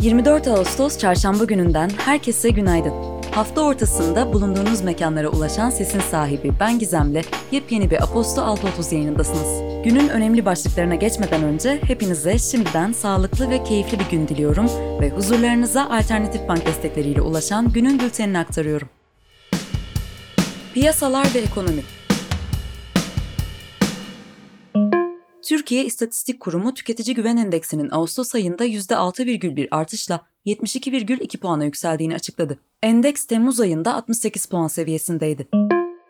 24 0.00 0.48
Ağustos 0.48 0.98
çarşamba 0.98 1.44
gününden 1.44 1.90
herkese 1.98 2.50
günaydın. 2.50 2.92
Hafta 3.30 3.60
ortasında 3.60 4.32
bulunduğunuz 4.32 4.80
mekanlara 4.80 5.28
ulaşan 5.28 5.70
sesin 5.70 6.00
sahibi 6.00 6.52
ben 6.60 6.78
Gizem'le 6.78 7.22
yepyeni 7.52 7.90
bir 7.90 8.02
Aposto 8.02 8.40
6.30 8.40 8.94
yayınındasınız. 8.94 9.84
Günün 9.84 10.08
önemli 10.08 10.44
başlıklarına 10.44 10.94
geçmeden 10.94 11.42
önce 11.42 11.80
hepinize 11.86 12.38
şimdiden 12.38 12.92
sağlıklı 12.92 13.50
ve 13.50 13.64
keyifli 13.64 13.98
bir 13.98 14.10
gün 14.10 14.28
diliyorum 14.28 14.66
ve 15.00 15.10
huzurlarınıza 15.10 15.90
alternatif 15.90 16.48
bank 16.48 16.66
destekleriyle 16.66 17.20
ulaşan 17.20 17.72
günün 17.72 18.00
bültenini 18.00 18.38
aktarıyorum. 18.38 18.88
Piyasalar 20.74 21.26
ve 21.34 21.38
ekonomi 21.38 21.82
Türkiye 25.50 25.84
İstatistik 25.84 26.40
Kurumu 26.40 26.74
Tüketici 26.74 27.14
Güven 27.14 27.36
Endeksinin 27.36 27.88
Ağustos 27.90 28.34
ayında 28.34 28.66
%6,1 28.66 29.68
artışla 29.70 30.20
72,2 30.46 31.38
puana 31.38 31.64
yükseldiğini 31.64 32.14
açıkladı. 32.14 32.58
Endeks 32.82 33.24
Temmuz 33.24 33.60
ayında 33.60 33.94
68 33.94 34.46
puan 34.46 34.66
seviyesindeydi. 34.66 35.48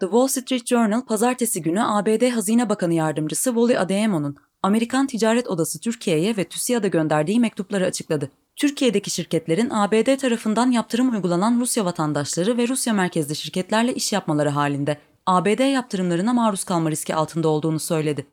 The 0.01 0.07
Wall 0.07 0.27
Street 0.27 0.67
Journal 0.67 1.05
pazartesi 1.05 1.63
günü 1.63 1.83
ABD 1.83 2.31
Hazine 2.31 2.69
Bakanı 2.69 2.95
Yardımcısı 2.95 3.51
Wally 3.51 3.79
Adeyemo'nun 3.79 4.37
Amerikan 4.63 5.07
Ticaret 5.07 5.49
Odası 5.49 5.81
Türkiye'ye 5.81 6.37
ve 6.37 6.45
TÜSİAD'a 6.45 6.89
gönderdiği 6.89 7.41
mektupları 7.41 7.85
açıkladı. 7.85 8.31
Türkiye'deki 8.57 9.11
şirketlerin 9.11 9.71
ABD 9.71 10.17
tarafından 10.17 10.71
yaptırım 10.71 11.13
uygulanan 11.13 11.61
Rusya 11.61 11.85
vatandaşları 11.85 12.57
ve 12.57 12.69
Rusya 12.69 12.93
merkezli 12.93 13.37
şirketlerle 13.37 13.95
iş 13.95 14.13
yapmaları 14.13 14.49
halinde 14.49 14.99
ABD 15.27 15.73
yaptırımlarına 15.73 16.33
maruz 16.33 16.65
kalma 16.65 16.91
riski 16.91 17.15
altında 17.15 17.49
olduğunu 17.49 17.79
söyledi. 17.79 18.27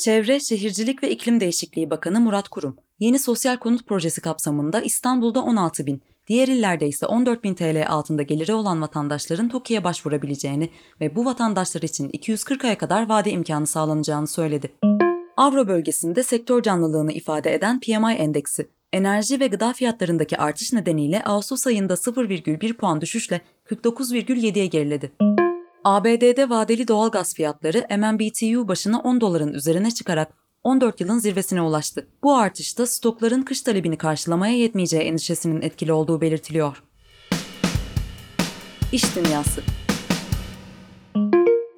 Çevre, 0.00 0.40
Şehircilik 0.40 1.02
ve 1.02 1.10
İklim 1.10 1.40
Değişikliği 1.40 1.90
Bakanı 1.90 2.20
Murat 2.20 2.48
Kurum, 2.48 2.76
yeni 2.98 3.18
sosyal 3.18 3.56
konut 3.56 3.86
projesi 3.86 4.20
kapsamında 4.20 4.80
İstanbul'da 4.80 5.42
16 5.42 5.86
bin, 5.86 6.02
diğer 6.28 6.48
illerde 6.48 6.88
ise 6.88 7.06
14 7.06 7.44
bin 7.44 7.54
TL 7.54 7.84
altında 7.88 8.22
geliri 8.22 8.52
olan 8.52 8.82
vatandaşların 8.82 9.48
TOKİ'ye 9.48 9.84
başvurabileceğini 9.84 10.70
ve 11.00 11.16
bu 11.16 11.24
vatandaşlar 11.24 11.82
için 11.82 12.08
240 12.12 12.64
aya 12.64 12.78
kadar 12.78 13.08
vade 13.08 13.30
imkanı 13.30 13.66
sağlanacağını 13.66 14.26
söyledi. 14.26 14.72
Avro 15.36 15.68
bölgesinde 15.68 16.22
sektör 16.22 16.62
canlılığını 16.62 17.12
ifade 17.12 17.54
eden 17.54 17.80
PMI 17.80 18.12
endeksi, 18.12 18.68
enerji 18.92 19.40
ve 19.40 19.46
gıda 19.46 19.72
fiyatlarındaki 19.72 20.36
artış 20.36 20.72
nedeniyle 20.72 21.24
Ağustos 21.24 21.66
ayında 21.66 21.94
0,1 21.94 22.72
puan 22.72 23.00
düşüşle 23.00 23.40
49,7'ye 23.66 24.66
geriledi. 24.66 25.12
ABD'de 25.84 26.50
vadeli 26.50 26.88
doğal 26.88 27.10
gaz 27.10 27.34
fiyatları 27.34 27.86
MMBTU 27.98 28.68
başına 28.68 29.00
10 29.00 29.20
doların 29.20 29.52
üzerine 29.52 29.90
çıkarak 29.90 30.32
14 30.64 31.00
yılın 31.00 31.18
zirvesine 31.18 31.62
ulaştı. 31.62 32.06
Bu 32.22 32.36
artışta 32.36 32.86
stokların 32.86 33.42
kış 33.42 33.62
talebini 33.62 33.98
karşılamaya 33.98 34.56
yetmeyeceği 34.56 35.02
endişesinin 35.02 35.62
etkili 35.62 35.92
olduğu 35.92 36.20
belirtiliyor. 36.20 36.82
İş 38.92 39.16
Dünyası 39.16 39.62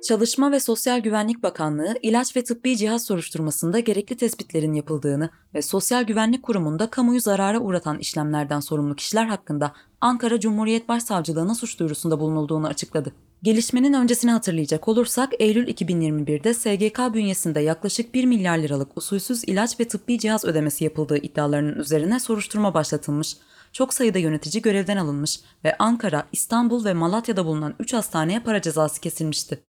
Çalışma 0.09 0.53
ve 0.53 0.61
Sosyal 0.61 1.01
Güvenlik 1.01 1.43
Bakanlığı, 1.43 1.95
ilaç 2.03 2.37
ve 2.37 2.45
tıbbi 2.45 2.77
cihaz 2.77 3.05
soruşturmasında 3.05 3.81
gerekli 3.81 4.17
tespitlerin 4.17 4.73
yapıldığını 4.73 5.31
ve 5.55 5.63
Sosyal 5.63 6.03
Güvenlik 6.03 6.43
Kurumu'nda 6.43 6.91
kamuyu 6.91 7.21
zarara 7.21 7.61
uğratan 7.61 7.99
işlemlerden 7.99 8.61
sorumlu 8.61 8.97
kişiler 8.97 9.27
hakkında 9.27 9.73
Ankara 10.01 10.41
Cumhuriyet 10.41 10.89
Başsavcılığına 10.89 11.55
suç 11.55 11.79
duyurusunda 11.79 12.21
bulunulduğunu 12.21 12.67
açıkladı. 12.67 13.13
Gelişmenin 13.43 13.93
öncesini 13.93 14.31
hatırlayacak 14.31 14.89
olursak 14.89 15.33
Eylül 15.39 15.69
2021'de 15.69 16.55
SGK 16.55 17.15
bünyesinde 17.15 17.61
yaklaşık 17.61 18.15
1 18.15 18.25
milyar 18.25 18.59
liralık 18.59 18.99
usulsüz 18.99 19.45
ilaç 19.45 19.81
ve 19.81 19.89
tıbbi 19.89 20.19
cihaz 20.19 20.45
ödemesi 20.45 20.85
yapıldığı 20.85 21.17
iddialarının 21.17 21.79
üzerine 21.79 22.21
soruşturma 22.21 22.75
başlatılmış, 22.75 23.37
çok 23.73 23.95
sayıda 23.95 24.19
yönetici 24.19 24.63
görevden 24.63 24.97
alınmış 24.97 25.41
ve 25.65 25.77
Ankara, 25.79 26.27
İstanbul 26.33 26.85
ve 26.85 26.93
Malatya'da 26.93 27.47
bulunan 27.47 27.75
3 27.79 27.93
hastaneye 27.93 28.41
para 28.41 28.63
cezası 28.63 29.01
kesilmişti. 29.01 29.63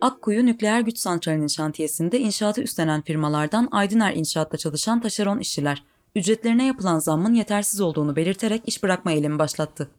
Akkuyu 0.00 0.46
Nükleer 0.46 0.80
Güç 0.80 0.98
Santrali'nin 0.98 1.46
şantiyesinde 1.46 2.20
inşaatı 2.20 2.62
üstlenen 2.62 3.02
firmalardan 3.02 3.68
Aydıner 3.70 4.14
İnşaat'ta 4.14 4.56
çalışan 4.56 5.00
taşeron 5.00 5.38
işçiler, 5.38 5.82
ücretlerine 6.16 6.66
yapılan 6.66 6.98
zammın 6.98 7.34
yetersiz 7.34 7.80
olduğunu 7.80 8.16
belirterek 8.16 8.62
iş 8.66 8.82
bırakma 8.82 9.12
eylemi 9.12 9.38
başlattı. 9.38 9.90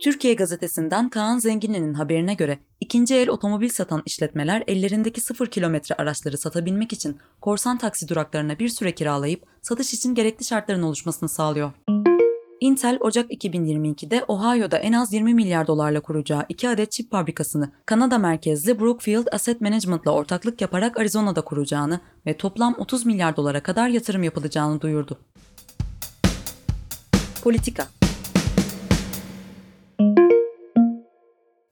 Türkiye 0.00 0.34
gazetesinden 0.34 1.08
Kaan 1.08 1.38
Zenginli'nin 1.38 1.94
haberine 1.94 2.34
göre 2.34 2.58
ikinci 2.80 3.14
el 3.14 3.28
otomobil 3.28 3.68
satan 3.68 4.02
işletmeler 4.06 4.64
ellerindeki 4.66 5.20
sıfır 5.20 5.46
kilometre 5.46 5.94
araçları 5.94 6.38
satabilmek 6.38 6.92
için 6.92 7.18
korsan 7.40 7.78
taksi 7.78 8.08
duraklarına 8.08 8.58
bir 8.58 8.68
süre 8.68 8.92
kiralayıp 8.92 9.46
satış 9.62 9.94
için 9.94 10.14
gerekli 10.14 10.44
şartların 10.44 10.82
oluşmasını 10.82 11.28
sağlıyor. 11.28 11.72
Intel 12.60 12.98
Ocak 13.00 13.32
2022'de 13.32 14.24
Ohio'da 14.28 14.78
en 14.78 14.92
az 14.92 15.12
20 15.12 15.34
milyar 15.34 15.66
dolarla 15.66 16.00
kuracağı 16.00 16.44
iki 16.48 16.68
adet 16.68 16.92
çip 16.92 17.10
fabrikasını 17.10 17.70
Kanada 17.86 18.18
merkezli 18.18 18.80
Brookfield 18.80 19.26
Asset 19.32 19.60
Management'la 19.60 20.10
ortaklık 20.10 20.60
yaparak 20.60 21.00
Arizona'da 21.00 21.40
kuracağını 21.40 22.00
ve 22.26 22.36
toplam 22.36 22.74
30 22.78 23.06
milyar 23.06 23.36
dolara 23.36 23.62
kadar 23.62 23.88
yatırım 23.88 24.22
yapılacağını 24.22 24.80
duyurdu. 24.80 25.18
Politika 27.42 27.97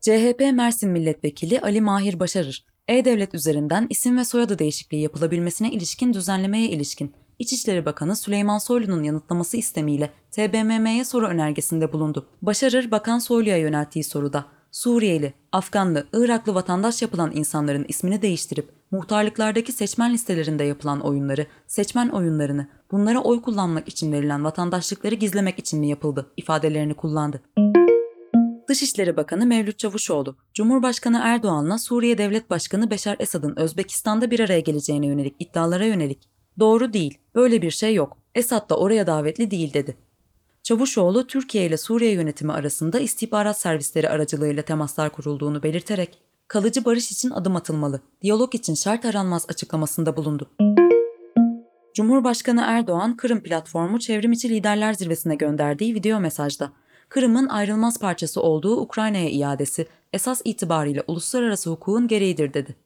CHP 0.07 0.41
Mersin 0.53 0.91
Milletvekili 0.91 1.61
Ali 1.61 1.81
Mahir 1.81 2.21
Başarır, 2.21 2.65
E-Devlet 2.89 3.35
üzerinden 3.35 3.87
isim 3.91 4.19
ve 4.19 4.25
soyadı 4.25 4.59
değişikliği 4.59 5.03
yapılabilmesine 5.03 5.71
ilişkin 5.73 6.15
düzenlemeye 6.15 6.69
ilişkin 6.69 7.15
İçişleri 7.39 7.85
Bakanı 7.85 8.17
Süleyman 8.17 8.59
Soylu'nun 8.59 9.03
yanıtlaması 9.03 9.57
istemiyle 9.57 10.11
TBMM'ye 10.31 11.05
soru 11.05 11.27
önergesinde 11.27 11.93
bulundu. 11.93 12.27
Başarır, 12.43 12.91
Bakan 12.91 13.19
Soylu'ya 13.19 13.57
yönelttiği 13.57 14.05
soruda 14.05 14.45
Suriyeli, 14.71 15.35
Afganlı, 15.53 16.07
Iraklı 16.13 16.55
vatandaş 16.55 17.03
yapılan 17.03 17.33
insanların 17.35 17.87
ismini 17.89 18.23
değiştirip 18.23 18.69
muhtarlıklardaki 18.91 19.73
seçmen 19.73 20.13
listelerinde 20.13 20.65
yapılan 20.65 21.01
oyunları, 21.01 21.47
seçmen 21.67 22.09
oyunlarını, 22.09 22.69
bunlara 22.91 23.21
oy 23.21 23.43
kullanmak 23.43 23.89
için 23.89 24.13
verilen 24.13 24.45
vatandaşlıkları 24.45 25.15
gizlemek 25.15 25.59
için 25.59 25.81
mi 25.81 25.89
yapıldı 25.89 26.33
ifadelerini 26.37 26.95
kullandı. 26.95 27.43
Dışişleri 28.77 29.17
Bakanı 29.17 29.47
Mevlüt 29.47 29.79
Çavuşoğlu, 29.79 30.37
Cumhurbaşkanı 30.55 31.21
Erdoğan'la 31.23 31.79
Suriye 31.79 32.19
Devlet 32.19 32.51
Başkanı 32.51 32.91
Beşar 32.91 33.17
Esad'ın 33.19 33.57
Özbekistan'da 33.57 34.31
bir 34.31 34.41
araya 34.41 34.61
geleceğine 34.61 35.07
yönelik 35.07 35.37
iddialara 35.39 35.85
yönelik 35.85 36.29
Doğru 36.59 36.93
değil, 36.93 37.19
böyle 37.35 37.63
bir 37.63 37.71
şey 37.71 37.95
yok. 37.95 38.19
Esad 38.35 38.71
da 38.71 38.79
oraya 38.79 39.07
davetli 39.07 39.51
değil 39.51 39.75
dedi. 39.75 39.97
Çavuşoğlu, 40.63 41.27
Türkiye 41.27 41.67
ile 41.67 41.77
Suriye 41.77 42.13
yönetimi 42.13 42.53
arasında 42.53 43.01
istihbarat 43.01 43.61
servisleri 43.61 44.09
aracılığıyla 44.09 44.63
temaslar 44.63 45.13
kurulduğunu 45.13 45.63
belirterek, 45.63 46.19
kalıcı 46.49 46.85
barış 46.85 47.13
için 47.13 47.31
adım 47.31 47.57
atılmalı, 47.57 48.01
diyalog 48.23 48.55
için 48.55 48.75
şart 48.75 49.05
aranmaz 49.05 49.47
açıklamasında 49.49 50.17
bulundu. 50.17 50.51
Cumhurbaşkanı 51.95 52.63
Erdoğan, 52.67 53.17
Kırım 53.17 53.43
platformu 53.43 53.99
çevrimiçi 53.99 54.49
liderler 54.49 54.95
zirvesine 54.95 55.35
gönderdiği 55.35 55.95
video 55.95 56.21
mesajda, 56.21 56.73
Kırım'ın 57.09 57.49
ayrılmaz 57.49 57.99
parçası 57.99 58.43
olduğu 58.43 58.81
Ukrayna'ya 58.81 59.31
iadesi 59.31 59.87
esas 60.13 60.43
itibariyle 60.45 61.03
uluslararası 61.07 61.71
hukukun 61.71 62.09
gereğidir 62.09 62.55
dedi. 62.55 62.77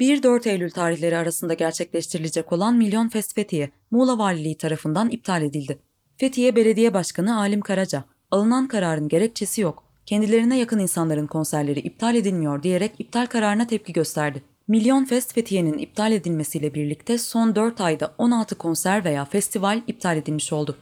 1-4 0.00 0.48
Eylül 0.48 0.70
tarihleri 0.70 1.16
arasında 1.16 1.54
gerçekleştirilecek 1.54 2.52
olan 2.52 2.76
Milyon 2.76 3.08
Fest 3.08 3.34
Fethiye, 3.34 3.70
Muğla 3.90 4.18
Valiliği 4.18 4.58
tarafından 4.58 5.10
iptal 5.10 5.42
edildi. 5.42 5.78
Fethiye 6.16 6.56
Belediye 6.56 6.94
Başkanı 6.94 7.38
Alim 7.38 7.60
Karaca, 7.60 8.04
alınan 8.30 8.68
kararın 8.68 9.08
gerekçesi 9.08 9.60
yok, 9.60 9.84
kendilerine 10.06 10.58
yakın 10.58 10.78
insanların 10.78 11.26
konserleri 11.26 11.80
iptal 11.80 12.14
edilmiyor 12.14 12.62
diyerek 12.62 12.92
iptal 12.98 13.26
kararına 13.26 13.66
tepki 13.66 13.92
gösterdi. 13.92 14.42
Milyon 14.68 15.04
Fest 15.04 15.34
Fethiye'nin 15.34 15.78
iptal 15.78 16.12
edilmesiyle 16.12 16.74
birlikte 16.74 17.18
son 17.18 17.54
4 17.54 17.80
ayda 17.80 18.14
16 18.18 18.54
konser 18.54 19.04
veya 19.04 19.24
festival 19.24 19.80
iptal 19.86 20.16
edilmiş 20.16 20.52
oldu. 20.52 20.76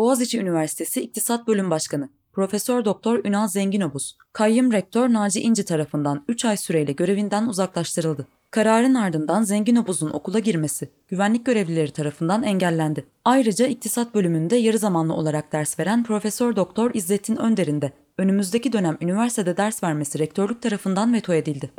Boğaziçi 0.00 0.38
Üniversitesi 0.38 1.02
İktisat 1.02 1.46
Bölüm 1.46 1.70
Başkanı 1.70 2.08
Profesör 2.32 2.84
Doktor 2.84 3.24
Ünal 3.24 3.48
Zenginobuz, 3.48 4.16
kayyum 4.32 4.72
rektör 4.72 5.12
Naci 5.12 5.40
İnci 5.40 5.64
tarafından 5.64 6.24
3 6.28 6.44
ay 6.44 6.56
süreyle 6.56 6.92
görevinden 6.92 7.46
uzaklaştırıldı. 7.46 8.26
Kararın 8.50 8.94
ardından 8.94 9.42
Zenginobuz'un 9.42 10.10
okula 10.10 10.38
girmesi 10.38 10.88
güvenlik 11.08 11.46
görevlileri 11.46 11.90
tarafından 11.90 12.42
engellendi. 12.42 13.06
Ayrıca 13.24 13.66
iktisat 13.66 14.14
bölümünde 14.14 14.56
yarı 14.56 14.78
zamanlı 14.78 15.14
olarak 15.14 15.52
ders 15.52 15.78
veren 15.78 16.04
Profesör 16.04 16.56
Doktor 16.56 16.90
İzzettin 16.94 17.36
Önder'in 17.36 17.82
de 17.82 17.92
önümüzdeki 18.18 18.72
dönem 18.72 18.98
üniversitede 19.00 19.56
ders 19.56 19.82
vermesi 19.82 20.18
rektörlük 20.18 20.62
tarafından 20.62 21.12
veto 21.12 21.34
edildi. 21.34 21.70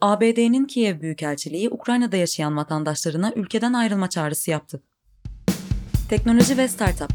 ABD'nin 0.00 0.64
Kiev 0.64 1.00
Büyükelçiliği 1.00 1.70
Ukrayna'da 1.70 2.16
yaşayan 2.16 2.56
vatandaşlarına 2.56 3.32
ülkeden 3.36 3.72
ayrılma 3.72 4.10
çağrısı 4.10 4.50
yaptı. 4.50 4.82
Teknoloji 6.14 6.58
ve 6.58 6.68
Startup 6.68 7.10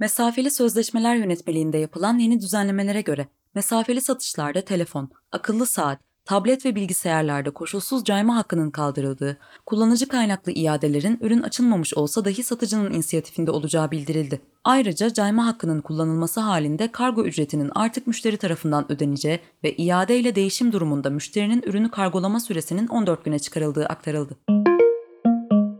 Mesafeli 0.00 0.50
sözleşmeler 0.50 1.16
yönetmeliğinde 1.16 1.78
yapılan 1.78 2.18
yeni 2.18 2.40
düzenlemelere 2.40 3.00
göre 3.00 3.28
mesafeli 3.54 4.00
satışlarda 4.00 4.60
telefon, 4.60 5.10
akıllı 5.32 5.66
saat, 5.66 5.98
tablet 6.24 6.66
ve 6.66 6.74
bilgisayarlarda 6.74 7.50
koşulsuz 7.50 8.04
cayma 8.04 8.36
hakkının 8.36 8.70
kaldırıldığı, 8.70 9.38
kullanıcı 9.66 10.08
kaynaklı 10.08 10.52
iadelerin 10.52 11.18
ürün 11.20 11.42
açılmamış 11.42 11.94
olsa 11.94 12.24
dahi 12.24 12.42
satıcının 12.42 12.92
inisiyatifinde 12.92 13.50
olacağı 13.50 13.90
bildirildi. 13.90 14.40
Ayrıca 14.64 15.12
cayma 15.12 15.46
hakkının 15.46 15.80
kullanılması 15.80 16.40
halinde 16.40 16.92
kargo 16.92 17.24
ücretinin 17.24 17.70
artık 17.74 18.06
müşteri 18.06 18.36
tarafından 18.36 18.92
ödeneceği 18.92 19.40
ve 19.64 19.76
iade 19.76 20.18
ile 20.18 20.34
değişim 20.34 20.72
durumunda 20.72 21.10
müşterinin 21.10 21.62
ürünü 21.66 21.90
kargolama 21.90 22.40
süresinin 22.40 22.86
14 22.88 23.24
güne 23.24 23.38
çıkarıldığı 23.38 23.86
aktarıldı. 23.86 24.53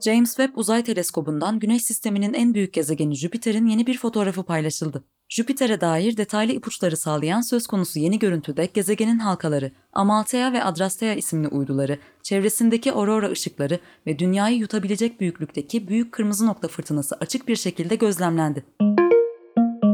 James 0.04 0.36
Webb 0.36 0.56
Uzay 0.56 0.84
Teleskobu'ndan 0.84 1.58
Güneş 1.58 1.82
sisteminin 1.82 2.34
en 2.34 2.54
büyük 2.54 2.72
gezegeni 2.72 3.14
Jüpiter'in 3.16 3.66
yeni 3.66 3.86
bir 3.86 3.98
fotoğrafı 3.98 4.42
paylaşıldı. 4.42 5.04
Jüpiter'e 5.28 5.80
dair 5.80 6.16
detaylı 6.16 6.52
ipuçları 6.52 6.96
sağlayan 6.96 7.40
söz 7.40 7.66
konusu 7.66 7.98
yeni 7.98 8.18
görüntüde 8.18 8.66
gezegenin 8.74 9.18
halkaları, 9.18 9.72
Amalthea 9.92 10.52
ve 10.52 10.64
Adrastea 10.64 11.14
isimli 11.14 11.48
uyduları, 11.48 11.98
çevresindeki 12.22 12.92
aurora 12.92 13.30
ışıkları 13.30 13.78
ve 14.06 14.18
dünyayı 14.18 14.56
yutabilecek 14.56 15.20
büyüklükteki 15.20 15.88
büyük 15.88 16.12
kırmızı 16.12 16.46
nokta 16.46 16.68
fırtınası 16.68 17.16
açık 17.20 17.48
bir 17.48 17.56
şekilde 17.56 17.96
gözlemlendi. 17.96 18.64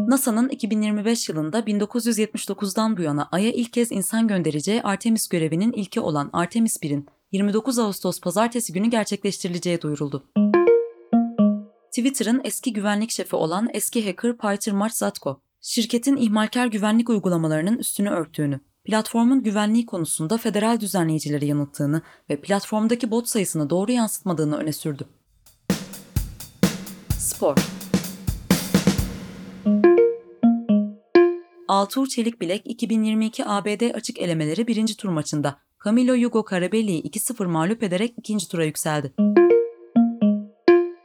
NASA'nın 0.08 0.48
2025 0.48 1.28
yılında 1.28 1.60
1979'dan 1.60 2.96
bu 2.96 3.02
yana 3.02 3.28
Ay'a 3.32 3.50
ilk 3.50 3.72
kez 3.72 3.92
insan 3.92 4.28
göndereceği 4.28 4.82
Artemis 4.82 5.28
görevinin 5.28 5.72
ilki 5.72 6.00
olan 6.00 6.30
Artemis 6.32 6.76
1'in 6.76 7.06
29 7.32 7.78
Ağustos 7.78 8.20
pazartesi 8.20 8.72
günü 8.72 8.90
gerçekleştirileceği 8.90 9.80
duyuruldu. 9.82 10.24
Twitter'ın 11.88 12.40
eski 12.44 12.72
güvenlik 12.72 13.10
şefi 13.10 13.36
olan 13.36 13.68
eski 13.72 14.06
hacker 14.06 14.36
Peter 14.36 14.74
Marzatko, 14.74 15.40
şirketin 15.60 16.16
ihmalkar 16.16 16.66
güvenlik 16.66 17.10
uygulamalarının 17.10 17.78
üstünü 17.78 18.10
örttüğünü, 18.10 18.60
platformun 18.84 19.42
güvenliği 19.42 19.86
konusunda 19.86 20.38
federal 20.38 20.80
düzenleyicileri 20.80 21.46
yanılttığını 21.46 22.02
ve 22.30 22.40
platformdaki 22.40 23.10
bot 23.10 23.28
sayısını 23.28 23.70
doğru 23.70 23.92
yansıtmadığını 23.92 24.56
öne 24.56 24.72
sürdü. 24.72 25.04
Spor 27.18 27.56
Altuğ 31.68 32.08
Çelikbilek 32.08 32.62
2022 32.64 33.46
ABD 33.46 33.94
açık 33.94 34.18
elemeleri 34.18 34.66
birinci 34.66 34.96
tur 34.96 35.08
maçında 35.08 35.58
Camilo 35.84 36.16
Hugo 36.16 36.44
Carabelli'yi 36.50 37.02
2-0 37.02 37.46
mağlup 37.46 37.82
ederek 37.82 38.14
ikinci 38.16 38.48
tura 38.48 38.64
yükseldi. 38.64 39.12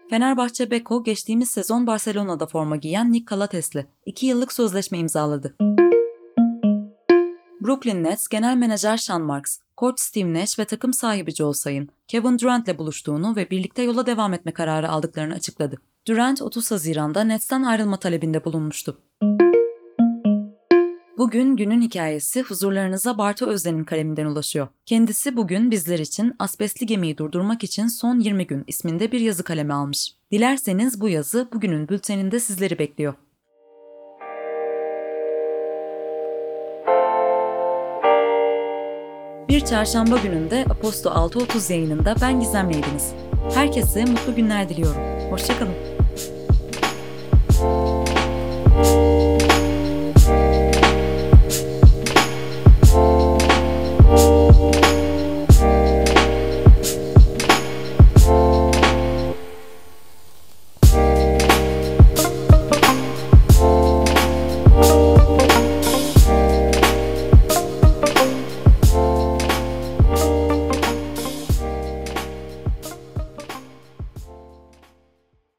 Fenerbahçe 0.10 0.72
Beko 0.72 1.04
geçtiğimiz 1.04 1.50
sezon 1.50 1.88
Barcelona'da 1.88 2.46
forma 2.46 2.76
giyen 2.76 3.12
Nick 3.12 3.26
Calates'le 3.30 3.86
2 4.06 4.26
yıllık 4.26 4.54
sözleşme 4.54 4.98
imzaladı. 4.98 5.56
Brooklyn 7.62 8.04
Nets 8.04 8.28
Genel 8.28 8.58
Menajer 8.58 8.98
Sean 8.98 9.22
Marks, 9.22 9.60
koç 9.78 10.00
Steve 10.00 10.34
Nash 10.34 10.60
ve 10.60 10.66
takım 10.66 10.94
sahibi 10.94 11.32
Joe 11.32 11.54
Say'ın 11.54 11.90
Kevin 12.08 12.40
Durant'le 12.40 12.78
buluştuğunu 12.78 13.36
ve 13.36 13.50
birlikte 13.50 13.82
yola 13.82 14.06
devam 14.06 14.34
etme 14.34 14.52
kararı 14.52 14.90
aldıklarını 14.90 15.34
açıkladı. 15.34 15.78
Durant 16.08 16.42
30 16.42 16.72
Haziran'da 16.72 17.24
Nets'ten 17.24 17.64
ayrılma 17.64 17.98
talebinde 17.98 18.46
bulunmuştu. 18.46 19.02
Bugün 21.18 21.56
günün 21.56 21.82
hikayesi 21.82 22.42
huzurlarınıza 22.42 23.18
Bartu 23.18 23.46
Özden'in 23.46 23.84
kaleminden 23.84 24.26
ulaşıyor. 24.26 24.68
Kendisi 24.86 25.38
bugün 25.38 25.72
bizler 25.72 26.00
için 26.00 26.36
asbestli 26.40 26.86
gemiyi 26.86 27.18
durdurmak 27.18 27.64
için 27.64 27.88
son 27.88 28.20
20 28.20 28.48
gün 28.48 28.64
isminde 28.68 29.12
bir 29.12 29.20
yazı 29.20 29.44
kalemi 29.44 29.74
almış. 29.74 30.12
Dilerseniz 30.32 31.02
bu 31.02 31.10
yazı 31.10 31.48
bugünün 31.54 31.90
bülteninde 31.90 32.40
sizleri 32.40 32.80
bekliyor. 32.80 33.14
Bir 39.50 39.66
çarşamba 39.66 40.18
gününde 40.18 40.66
Aposto 40.70 41.10
6.30 41.10 41.74
yayınında 41.74 42.16
ben 42.22 42.40
Gizem'leydiniz. 42.40 43.14
Herkese 43.54 44.06
mutlu 44.06 44.36
günler 44.36 44.70
diliyorum. 44.70 45.32
Hoşçakalın. 45.32 46.05